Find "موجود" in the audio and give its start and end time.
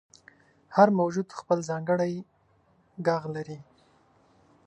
0.99-1.27